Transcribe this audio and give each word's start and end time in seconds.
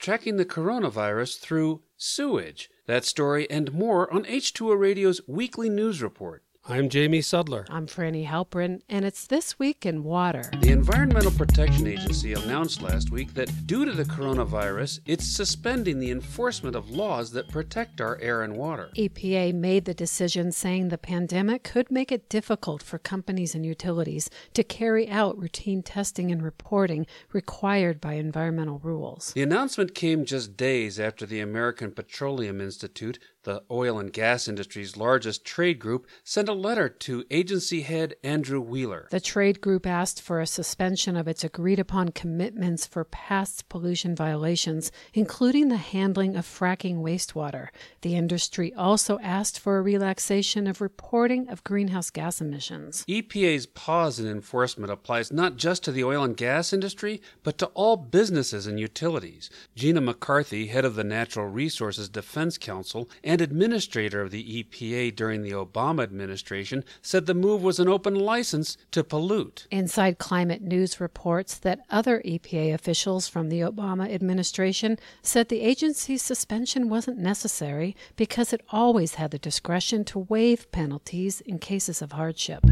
tracking 0.00 0.36
the 0.36 0.44
coronavirus 0.44 1.38
through 1.38 1.82
sewage. 1.96 2.70
That 2.86 3.04
story 3.04 3.48
and 3.50 3.72
more 3.72 4.12
on 4.12 4.24
H2O 4.24 4.76
Radio's 4.76 5.20
weekly 5.28 5.68
news 5.68 6.02
report. 6.02 6.42
I'm 6.70 6.88
Jamie 6.88 7.18
Sudler. 7.18 7.66
I'm 7.68 7.88
Frani 7.88 8.28
Halperin, 8.28 8.82
and 8.88 9.04
it's 9.04 9.26
This 9.26 9.58
Week 9.58 9.84
in 9.84 10.04
Water. 10.04 10.48
The 10.60 10.70
Environmental 10.70 11.32
Protection 11.32 11.88
Agency 11.88 12.32
announced 12.32 12.80
last 12.80 13.10
week 13.10 13.34
that 13.34 13.66
due 13.66 13.84
to 13.84 13.90
the 13.90 14.04
coronavirus, 14.04 15.00
it's 15.04 15.26
suspending 15.26 15.98
the 15.98 16.12
enforcement 16.12 16.76
of 16.76 16.88
laws 16.88 17.32
that 17.32 17.48
protect 17.48 18.00
our 18.00 18.20
air 18.20 18.42
and 18.42 18.56
water. 18.56 18.90
EPA 18.96 19.52
made 19.52 19.84
the 19.84 19.94
decision 19.94 20.52
saying 20.52 20.90
the 20.90 20.96
pandemic 20.96 21.64
could 21.64 21.90
make 21.90 22.12
it 22.12 22.28
difficult 22.28 22.84
for 22.84 22.98
companies 22.98 23.52
and 23.52 23.66
utilities 23.66 24.30
to 24.54 24.62
carry 24.62 25.08
out 25.08 25.36
routine 25.36 25.82
testing 25.82 26.30
and 26.30 26.40
reporting 26.40 27.04
required 27.32 28.00
by 28.00 28.12
environmental 28.12 28.78
rules. 28.78 29.32
The 29.32 29.42
announcement 29.42 29.92
came 29.92 30.24
just 30.24 30.56
days 30.56 31.00
after 31.00 31.26
the 31.26 31.40
American 31.40 31.90
Petroleum 31.90 32.60
Institute 32.60 33.18
the 33.44 33.62
oil 33.70 33.98
and 33.98 34.12
gas 34.12 34.48
industry's 34.48 34.96
largest 34.96 35.44
trade 35.44 35.78
group, 35.78 36.06
sent 36.24 36.48
a 36.48 36.52
letter 36.52 36.88
to 36.88 37.24
agency 37.30 37.82
head 37.82 38.14
Andrew 38.22 38.60
Wheeler. 38.60 39.08
The 39.10 39.20
trade 39.20 39.60
group 39.60 39.86
asked 39.86 40.20
for 40.20 40.40
a 40.40 40.46
suspension 40.46 41.16
of 41.16 41.26
its 41.26 41.44
agreed 41.44 41.78
upon 41.78 42.10
commitments 42.10 42.86
for 42.86 43.04
past 43.04 43.68
pollution 43.68 44.14
violations, 44.14 44.92
including 45.14 45.68
the 45.68 45.76
handling 45.76 46.36
of 46.36 46.46
fracking 46.46 46.98
wastewater. 46.98 47.68
The 48.02 48.16
industry 48.16 48.74
also 48.74 49.18
asked 49.20 49.58
for 49.58 49.78
a 49.78 49.82
relaxation 49.82 50.66
of 50.66 50.80
reporting 50.80 51.48
of 51.48 51.64
greenhouse 51.64 52.10
gas 52.10 52.40
emissions. 52.40 53.04
EPA's 53.08 53.66
pause 53.66 54.20
in 54.20 54.26
enforcement 54.26 54.92
applies 54.92 55.32
not 55.32 55.56
just 55.56 55.82
to 55.84 55.92
the 55.92 56.04
oil 56.04 56.22
and 56.22 56.36
gas 56.36 56.72
industry, 56.72 57.20
but 57.42 57.58
to 57.58 57.66
all 57.68 57.96
businesses 57.96 58.66
and 58.66 58.78
utilities. 58.78 59.50
Gina 59.74 60.00
McCarthy, 60.00 60.66
head 60.66 60.84
of 60.84 60.94
the 60.94 61.04
Natural 61.04 61.46
Resources 61.46 62.08
Defense 62.08 62.58
Council, 62.58 63.08
and 63.30 63.40
administrator 63.40 64.20
of 64.20 64.32
the 64.32 64.64
EPA 64.64 65.14
during 65.14 65.42
the 65.42 65.52
Obama 65.52 66.02
administration, 66.02 66.82
said 67.00 67.26
the 67.26 67.32
move 67.32 67.62
was 67.62 67.78
an 67.78 67.86
open 67.86 68.12
license 68.12 68.76
to 68.90 69.04
pollute. 69.04 69.68
Inside 69.70 70.18
Climate 70.18 70.62
News 70.62 71.00
reports 71.00 71.56
that 71.58 71.78
other 71.90 72.20
EPA 72.24 72.74
officials 72.74 73.28
from 73.28 73.48
the 73.48 73.60
Obama 73.60 74.12
administration 74.12 74.98
said 75.22 75.48
the 75.48 75.60
agency's 75.60 76.22
suspension 76.22 76.88
wasn't 76.88 77.18
necessary 77.18 77.94
because 78.16 78.52
it 78.52 78.62
always 78.70 79.14
had 79.14 79.30
the 79.30 79.38
discretion 79.38 80.04
to 80.06 80.18
waive 80.18 80.68
penalties 80.72 81.40
in 81.42 81.60
cases 81.60 82.02
of 82.02 82.10
hardship. 82.10 82.64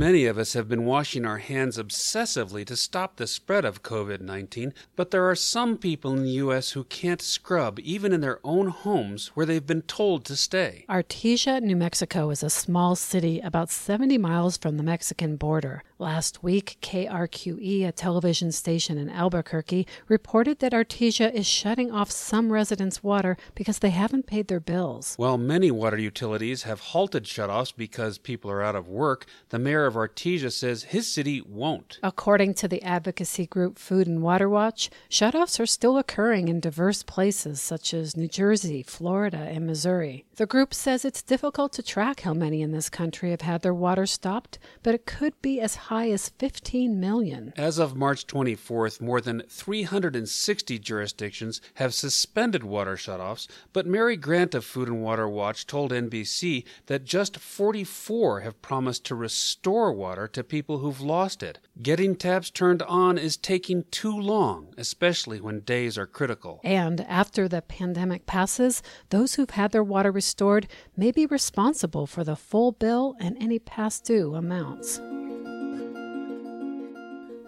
Many 0.00 0.24
of 0.24 0.38
us 0.38 0.54
have 0.54 0.66
been 0.66 0.86
washing 0.86 1.26
our 1.26 1.36
hands 1.36 1.76
obsessively 1.76 2.64
to 2.64 2.74
stop 2.74 3.16
the 3.16 3.26
spread 3.26 3.66
of 3.66 3.82
COVID 3.82 4.22
19, 4.22 4.72
but 4.96 5.10
there 5.10 5.28
are 5.28 5.34
some 5.34 5.76
people 5.76 6.14
in 6.14 6.22
the 6.22 6.40
U.S. 6.44 6.70
who 6.70 6.84
can't 6.84 7.20
scrub 7.20 7.78
even 7.80 8.10
in 8.10 8.22
their 8.22 8.40
own 8.42 8.68
homes 8.68 9.26
where 9.34 9.44
they've 9.44 9.66
been 9.66 9.82
told 9.82 10.24
to 10.24 10.36
stay. 10.36 10.86
Artesia, 10.88 11.60
New 11.60 11.76
Mexico 11.76 12.30
is 12.30 12.42
a 12.42 12.48
small 12.48 12.96
city 12.96 13.40
about 13.40 13.68
70 13.68 14.16
miles 14.16 14.56
from 14.56 14.78
the 14.78 14.82
Mexican 14.82 15.36
border. 15.36 15.82
Last 15.98 16.42
week, 16.42 16.78
KRQE, 16.80 17.86
a 17.86 17.92
television 17.92 18.52
station 18.52 18.96
in 18.96 19.10
Albuquerque, 19.10 19.86
reported 20.08 20.60
that 20.60 20.72
Artesia 20.72 21.30
is 21.30 21.46
shutting 21.46 21.92
off 21.92 22.10
some 22.10 22.50
residents' 22.50 23.02
water 23.02 23.36
because 23.54 23.80
they 23.80 23.90
haven't 23.90 24.26
paid 24.26 24.48
their 24.48 24.60
bills. 24.60 25.12
While 25.18 25.36
many 25.36 25.70
water 25.70 25.98
utilities 25.98 26.62
have 26.62 26.80
halted 26.80 27.24
shutoffs 27.24 27.76
because 27.76 28.16
people 28.16 28.50
are 28.50 28.62
out 28.62 28.76
of 28.76 28.88
work, 28.88 29.26
the 29.50 29.58
mayor 29.58 29.89
of 29.90 29.96
Artesia 29.96 30.52
says 30.52 30.84
his 30.84 31.06
city 31.06 31.42
won't. 31.42 31.98
According 32.02 32.54
to 32.54 32.68
the 32.68 32.82
advocacy 32.82 33.46
group 33.46 33.78
Food 33.78 34.06
and 34.06 34.22
Water 34.22 34.48
Watch, 34.48 34.88
shutoffs 35.10 35.58
are 35.58 35.66
still 35.66 35.98
occurring 35.98 36.46
in 36.48 36.60
diverse 36.60 37.02
places 37.02 37.60
such 37.60 37.92
as 37.92 38.16
New 38.16 38.28
Jersey, 38.28 38.82
Florida, 38.82 39.36
and 39.38 39.66
Missouri. 39.66 40.24
The 40.36 40.46
group 40.46 40.72
says 40.72 41.04
it's 41.04 41.22
difficult 41.22 41.72
to 41.74 41.82
track 41.82 42.20
how 42.20 42.32
many 42.32 42.62
in 42.62 42.70
this 42.70 42.88
country 42.88 43.30
have 43.30 43.40
had 43.40 43.62
their 43.62 43.74
water 43.74 44.06
stopped, 44.06 44.58
but 44.82 44.94
it 44.94 45.04
could 45.04 45.34
be 45.42 45.60
as 45.60 45.74
high 45.74 46.10
as 46.10 46.30
15 46.30 46.98
million. 47.00 47.52
As 47.56 47.78
of 47.78 47.96
March 47.96 48.26
24th, 48.26 49.00
more 49.00 49.20
than 49.20 49.42
360 49.48 50.78
jurisdictions 50.78 51.60
have 51.74 51.92
suspended 51.92 52.62
water 52.62 52.94
shutoffs, 52.94 53.48
but 53.72 53.86
Mary 53.86 54.16
Grant 54.16 54.54
of 54.54 54.64
Food 54.64 54.88
and 54.88 55.02
Water 55.02 55.28
Watch 55.28 55.66
told 55.66 55.90
NBC 55.90 56.64
that 56.86 57.04
just 57.04 57.38
44 57.38 58.40
have 58.40 58.62
promised 58.62 59.04
to 59.06 59.14
restore 59.14 59.79
water 59.88 60.28
to 60.28 60.44
people 60.44 60.78
who've 60.78 61.00
lost 61.00 61.42
it. 61.42 61.58
Getting 61.80 62.14
taps 62.14 62.50
turned 62.50 62.82
on 62.82 63.16
is 63.16 63.36
taking 63.36 63.84
too 63.90 64.16
long, 64.16 64.74
especially 64.76 65.40
when 65.40 65.60
days 65.60 65.96
are 65.96 66.06
critical. 66.06 66.60
And 66.62 67.00
after 67.02 67.48
the 67.48 67.62
pandemic 67.62 68.26
passes, 68.26 68.82
those 69.08 69.34
who've 69.34 69.50
had 69.50 69.72
their 69.72 69.84
water 69.84 70.12
restored 70.12 70.68
may 70.96 71.10
be 71.10 71.24
responsible 71.24 72.06
for 72.06 72.24
the 72.24 72.36
full 72.36 72.72
bill 72.72 73.16
and 73.18 73.36
any 73.40 73.58
past 73.58 74.04
due 74.04 74.34
amounts. 74.34 75.00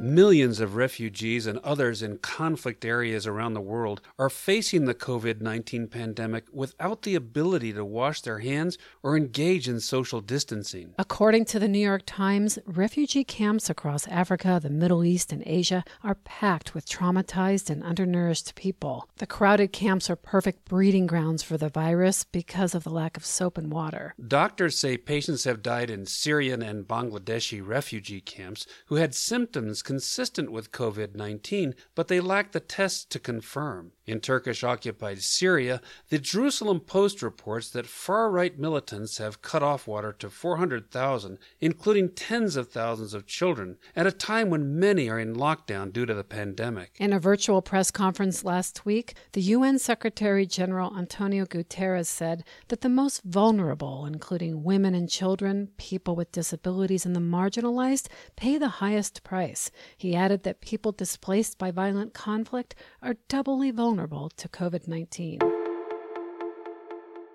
Millions 0.03 0.59
of 0.59 0.75
refugees 0.75 1.47
and 1.47 1.61
others 1.61 2.03
in 2.03 2.19
conflict 2.19 2.85
areas 2.85 3.25
around 3.25 3.55
the 3.55 3.61
world 3.61 4.01
are 4.19 4.29
facing 4.29 4.85
the 4.85 4.97
COVID 4.97 5.41
19 5.41 5.87
pandemic 5.87 6.47
without 6.53 7.03
the 7.03 7.15
ability 7.15 7.73
to 7.73 7.85
wash 7.85 8.21
their 8.21 8.41
hands 8.41 8.77
or 9.05 9.17
engage 9.17 9.69
in 9.69 9.79
social 9.79 10.21
distancing. 10.21 10.93
According 10.99 11.45
to 11.45 11.61
the 11.61 11.69
New 11.69 11.79
York 11.79 12.03
Times, 12.05 12.59
refugee 12.67 13.23
camps 13.23 13.71
across 13.71 14.09
Africa, 14.09 14.59
the 14.61 14.71
Middle 14.71 15.05
East, 15.05 15.33
and 15.33 15.45
Asia 15.47 15.85
are 16.03 16.17
packed 16.17 16.75
with 16.75 16.85
traumatized 16.85 17.71
and 17.71 17.85
undernourished 17.85 18.57
people. 18.57 19.09
The 19.19 19.27
crowded 19.29 19.73
camps 19.73 20.11
are 20.11 20.17
perfect 20.17 20.65
breeding 20.65 21.07
grounds 21.07 21.45
for 21.45 21.57
the 21.57 21.69
virus 21.69 22.25
because 22.25 22.75
of 22.75 22.83
the 22.83 22.91
lack 22.91 23.17
of 23.17 23.25
soap 23.25 23.57
and 23.57 23.71
water. 23.71 24.17
Doctors 24.27 24.77
say 24.77 24.97
patients 24.97 25.45
have 25.45 25.63
died 25.63 25.91
in 25.91 26.07
Syrian 26.07 26.61
and 26.61 26.89
Bangladeshi 26.89 27.65
refugee 27.65 28.21
camps 28.21 28.67
who 28.87 28.97
had 28.97 29.15
symptoms 29.15 29.81
consistent 29.93 30.51
with 30.51 30.73
COVID 30.73 31.15
19, 31.15 31.75
but 31.95 32.09
they 32.09 32.19
lack 32.19 32.53
the 32.53 32.61
tests 32.61 33.05
to 33.05 33.19
confirm. 33.19 33.93
In 34.05 34.21
Turkish 34.21 34.65
occupied 34.65 35.23
Syria, 35.23 35.81
the 36.09 36.19
Jerusalem 36.19 36.81
Post 36.81 37.23
reports 37.23 37.71
that 37.71 37.87
far 37.87 38.31
right 38.31 38.59
militants 38.59 39.19
have 39.19 39.43
cut 39.43 39.63
off 39.63 39.87
water 39.87 40.13
to 40.15 40.29
400,000, 40.29 41.39
including 41.61 42.09
tens 42.09 42.57
of 42.57 42.69
thousands 42.69 43.15
of 43.15 43.27
children, 43.27 43.77
at 43.95 44.07
a 44.07 44.13
time 44.13 44.51
when 44.51 44.81
many 44.81 45.09
are 45.09 45.21
in 45.21 45.37
lockdown 45.37 45.93
due 45.93 46.05
to 46.05 46.15
the 46.15 46.25
pandemic. 46.25 46.97
In 46.99 47.13
a 47.13 47.21
virtual 47.21 47.63
press 47.63 47.93
conference 47.93 48.45
last 48.45 48.85
week, 48.85 49.15
the 49.33 49.43
UN 49.43 49.79
Secretary 49.79 50.47
General 50.47 50.97
Antonio 50.99 51.45
Guterres 51.45 52.07
said 52.07 52.43
that 52.69 52.81
the 52.81 52.89
most 52.89 53.23
vulnerable, 53.23 54.05
including 54.05 54.65
women 54.65 54.97
and 54.97 55.09
children, 55.09 55.69
people 55.77 56.17
with 56.17 56.33
disabilities, 56.33 57.07
and 57.07 57.15
the 57.15 57.21
marginalized, 57.21 58.09
pay 58.35 58.59
the 58.59 58.81
highest 58.81 59.23
price. 59.23 59.71
He 59.97 60.15
added 60.15 60.43
that 60.43 60.61
people 60.61 60.93
displaced 60.93 61.59
by 61.59 61.71
violent 61.71 62.15
conflict 62.15 62.75
are 63.03 63.17
doubly 63.29 63.71
vulnerable 63.71 64.31
to 64.37 64.49
COVID 64.49 64.89
19. 64.89 65.41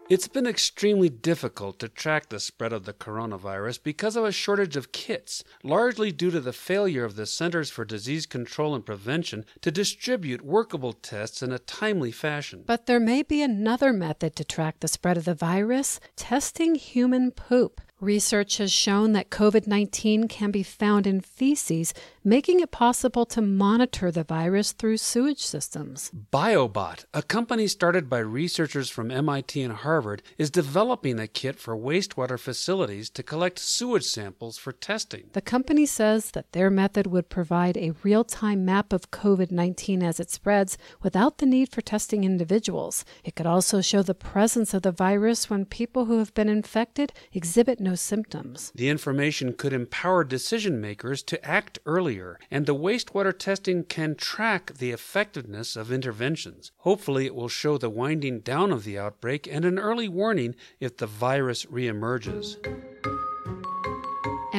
It's 0.10 0.30
been 0.30 0.48
extremely 0.48 1.10
difficult 1.10 1.80
to 1.80 1.90
track 1.90 2.30
the 2.30 2.40
spread 2.40 2.72
of 2.72 2.86
the 2.86 2.94
coronavirus 2.94 3.84
because 3.84 4.16
of 4.16 4.24
a 4.24 4.32
shortage 4.32 4.78
of 4.78 4.94
kits, 4.94 5.44
largely 5.64 6.14
due 6.14 6.32
to 6.32 6.40
the 6.40 6.54
failure 6.54 7.04
of 7.04 7.18
the 7.18 7.26
Centers 7.26 7.70
for 7.70 7.84
Disease 7.84 8.26
Control 8.26 8.74
and 8.74 8.86
Prevention 8.86 9.44
to 9.60 9.70
distribute 9.70 10.46
workable 10.46 10.94
tests 10.94 11.44
in 11.44 11.52
a 11.52 11.60
timely 11.60 12.14
fashion. 12.14 12.64
But 12.66 12.86
there 12.86 13.02
may 13.02 13.22
be 13.22 13.42
another 13.42 13.92
method 13.92 14.38
to 14.38 14.46
track 14.46 14.80
the 14.80 14.88
spread 14.88 15.18
of 15.18 15.26
the 15.26 15.36
virus 15.36 16.00
testing 16.16 16.76
human 16.76 17.32
poop. 17.32 17.82
Research 18.00 18.58
has 18.58 18.72
shown 18.72 19.14
that 19.14 19.32
COVID 19.32 19.66
19 19.66 20.28
can 20.28 20.52
be 20.52 20.62
found 20.62 21.08
in 21.08 21.20
feces, 21.20 21.96
making 22.24 22.60
it 22.60 22.70
possible 22.70 23.26
to 23.26 23.42
monitor 23.42 24.12
the 24.12 24.24
virus 24.24 24.72
through 24.72 24.98
sewage 24.98 25.44
systems. 25.44 26.12
BioBot, 26.32 27.06
a 27.12 27.24
company 27.24 27.66
started 27.66 28.08
by 28.08 28.20
researchers 28.20 28.92
from 28.92 29.10
MIT 29.10 29.60
and 29.60 29.74
Harvard, 29.74 30.22
is 30.38 30.52
developing 30.52 31.20
a 31.20 31.26
kit 31.26 31.58
for 31.58 31.76
wastewater 31.76 32.40
facilities 32.40 33.10
to 33.10 33.24
collect 33.24 33.58
sewage 33.58 34.04
samples 34.04 34.60
for 34.60 34.74
testing. 34.74 35.32
The 35.34 35.42
company 35.42 35.88
says 35.88 36.30
that 36.32 36.52
their 36.52 36.70
method 36.70 37.08
would 37.08 37.30
provide 37.30 37.78
a 37.78 37.96
real 38.04 38.24
time 38.24 38.64
map 38.64 38.94
of 38.94 39.10
COVID 39.10 39.50
19 39.50 40.04
as 40.04 40.20
it 40.20 40.30
spreads 40.30 40.78
without 41.02 41.40
the 41.40 41.48
need 41.48 41.72
for 41.72 41.82
testing 41.82 42.24
individuals. 42.24 43.04
It 43.24 43.36
could 43.36 43.48
also 43.48 43.82
show 43.82 44.04
the 44.04 44.14
presence 44.14 44.76
of 44.76 44.84
the 44.84 44.92
virus 44.92 45.50
when 45.50 45.66
people 45.66 46.06
who 46.06 46.20
have 46.20 46.36
been 46.36 46.48
infected 46.48 47.12
exhibit 47.34 47.87
no 47.88 47.96
symptoms. 47.96 48.72
The 48.76 48.90
information 48.90 49.54
could 49.54 49.72
empower 49.72 50.26
decision 50.26 50.82
makers 50.82 51.24
to 51.24 51.44
act 51.46 51.80
earlier, 51.86 52.38
and 52.52 52.66
the 52.66 52.76
wastewater 52.76 53.38
testing 53.38 53.86
can 53.86 54.16
track 54.16 54.74
the 54.74 54.92
effectiveness 54.92 55.78
of 55.78 55.92
interventions. 55.92 56.72
Hopefully, 56.80 57.26
it 57.26 57.36
will 57.36 57.48
show 57.48 57.78
the 57.78 57.90
winding 57.90 58.42
down 58.42 58.74
of 58.74 58.84
the 58.84 59.00
outbreak 59.00 59.48
and 59.50 59.64
an 59.64 59.80
early 59.80 60.10
warning 60.10 60.56
if 60.82 60.98
the 60.98 61.08
virus 61.08 61.66
reemerges. 61.66 62.58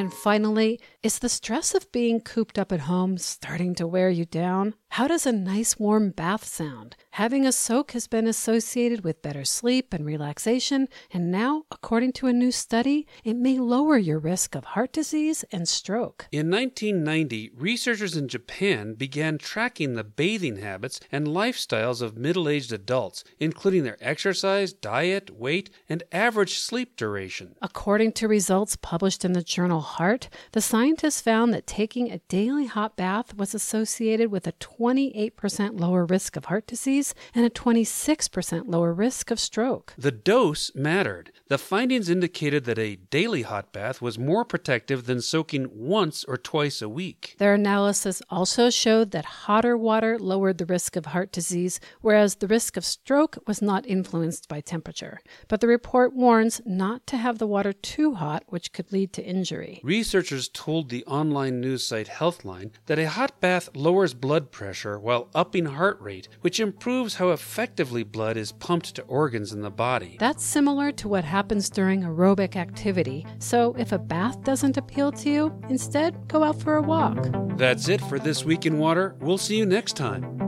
And 0.09 0.17
finally, 0.17 0.79
is 1.03 1.19
the 1.19 1.29
stress 1.29 1.75
of 1.75 1.91
being 1.91 2.19
cooped 2.19 2.57
up 2.57 2.71
at 2.71 2.79
home 2.79 3.19
starting 3.19 3.75
to 3.75 3.85
wear 3.85 4.09
you 4.09 4.25
down? 4.25 4.73
How 4.93 5.07
does 5.07 5.27
a 5.27 5.31
nice 5.31 5.77
warm 5.77 6.09
bath 6.09 6.45
sound? 6.45 6.95
Having 7.11 7.45
a 7.45 7.51
soak 7.51 7.91
has 7.91 8.07
been 8.07 8.25
associated 8.25 9.03
with 9.03 9.21
better 9.21 9.45
sleep 9.45 9.93
and 9.93 10.03
relaxation, 10.03 10.87
and 11.11 11.31
now, 11.31 11.63
according 11.69 12.13
to 12.13 12.27
a 12.27 12.33
new 12.33 12.51
study, 12.51 13.05
it 13.23 13.35
may 13.35 13.59
lower 13.59 13.97
your 13.97 14.17
risk 14.17 14.55
of 14.55 14.63
heart 14.63 14.91
disease 14.93 15.45
and 15.51 15.67
stroke. 15.67 16.27
In 16.31 16.49
1990, 16.49 17.51
researchers 17.55 18.17
in 18.17 18.27
Japan 18.27 18.95
began 18.95 19.37
tracking 19.37 19.93
the 19.93 20.03
bathing 20.03 20.57
habits 20.57 20.99
and 21.11 21.27
lifestyles 21.27 22.01
of 22.01 22.17
middle 22.17 22.49
aged 22.49 22.73
adults, 22.73 23.23
including 23.39 23.83
their 23.83 23.97
exercise, 24.01 24.73
diet, 24.73 25.29
weight, 25.29 25.69
and 25.87 26.01
average 26.11 26.57
sleep 26.57 26.95
duration. 26.95 27.55
According 27.61 28.13
to 28.13 28.27
results 28.27 28.75
published 28.75 29.23
in 29.23 29.33
the 29.33 29.43
journal 29.43 29.81
Heart, 29.99 30.29
the 30.53 30.61
scientists 30.61 31.19
found 31.19 31.53
that 31.53 31.67
taking 31.67 32.09
a 32.09 32.19
daily 32.29 32.67
hot 32.67 32.95
bath 32.95 33.35
was 33.35 33.53
associated 33.53 34.31
with 34.31 34.47
a 34.47 34.53
28% 34.53 35.77
lower 35.77 36.05
risk 36.05 36.37
of 36.37 36.45
heart 36.45 36.65
disease 36.67 37.13
and 37.35 37.45
a 37.45 37.49
26% 37.49 38.63
lower 38.67 38.93
risk 38.93 39.29
of 39.29 39.41
stroke. 39.41 39.93
The 39.97 40.13
dose 40.13 40.71
mattered. 40.73 41.33
The 41.49 41.57
findings 41.57 42.09
indicated 42.09 42.63
that 42.63 42.79
a 42.79 42.95
daily 42.95 43.41
hot 43.41 43.73
bath 43.73 44.01
was 44.01 44.17
more 44.17 44.45
protective 44.45 45.05
than 45.05 45.19
soaking 45.19 45.67
once 45.73 46.23
or 46.23 46.37
twice 46.37 46.81
a 46.81 46.87
week. 46.87 47.35
Their 47.37 47.55
analysis 47.55 48.21
also 48.29 48.69
showed 48.69 49.11
that 49.11 49.25
hotter 49.25 49.75
water 49.75 50.17
lowered 50.17 50.59
the 50.59 50.65
risk 50.65 50.95
of 50.95 51.07
heart 51.07 51.33
disease, 51.33 51.81
whereas 51.99 52.35
the 52.35 52.47
risk 52.47 52.77
of 52.77 52.85
stroke 52.85 53.37
was 53.45 53.61
not 53.61 53.85
influenced 53.85 54.47
by 54.47 54.61
temperature. 54.61 55.19
But 55.49 55.59
the 55.59 55.67
report 55.67 56.15
warns 56.15 56.61
not 56.65 57.05
to 57.07 57.17
have 57.17 57.37
the 57.37 57.47
water 57.47 57.73
too 57.73 58.13
hot, 58.13 58.43
which 58.47 58.71
could 58.71 58.93
lead 58.93 59.11
to 59.11 59.25
injury. 59.25 59.81
Researchers 59.89 60.49
told 60.49 60.89
the 60.89 61.03
online 61.05 61.59
news 61.59 61.83
site 61.83 62.07
Healthline 62.07 62.69
that 62.85 62.99
a 62.99 63.09
hot 63.09 63.41
bath 63.41 63.75
lowers 63.75 64.13
blood 64.13 64.51
pressure 64.51 64.99
while 64.99 65.29
upping 65.33 65.65
heart 65.65 65.99
rate, 65.99 66.27
which 66.41 66.59
improves 66.59 67.15
how 67.15 67.31
effectively 67.31 68.03
blood 68.03 68.37
is 68.37 68.51
pumped 68.51 68.93
to 68.93 69.01
organs 69.05 69.51
in 69.51 69.63
the 69.63 69.71
body. 69.71 70.15
That's 70.19 70.45
similar 70.45 70.91
to 70.91 71.07
what 71.07 71.23
happens 71.23 71.71
during 71.71 72.03
aerobic 72.03 72.55
activity. 72.55 73.25
So 73.39 73.75
if 73.79 73.91
a 73.91 73.97
bath 73.97 74.43
doesn't 74.43 74.77
appeal 74.77 75.11
to 75.13 75.27
you, 75.27 75.59
instead 75.69 76.27
go 76.27 76.43
out 76.43 76.61
for 76.61 76.75
a 76.75 76.83
walk. 76.83 77.17
That's 77.57 77.89
it 77.89 78.01
for 78.01 78.19
This 78.19 78.45
Week 78.45 78.67
in 78.67 78.77
Water. 78.77 79.15
We'll 79.21 79.39
see 79.39 79.57
you 79.57 79.65
next 79.65 79.93
time. 79.97 80.38